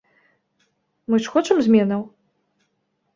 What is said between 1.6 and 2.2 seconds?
зменаў?